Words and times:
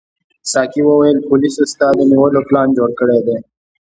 ساقي 0.51 0.81
وویل 0.85 1.17
پولیسو 1.27 1.63
ستا 1.71 1.87
د 1.95 1.99
نیولو 2.11 2.41
پلان 2.47 2.67
جوړ 2.77 2.89
کړی 2.99 3.19
دی. 3.27 3.37